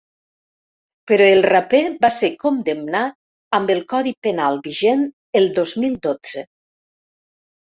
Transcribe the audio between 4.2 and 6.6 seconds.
penal vigent el dos mil dotze.